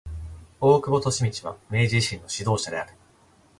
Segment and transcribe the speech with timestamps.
[0.59, 2.93] 大久保利通は明治維新の指導者である。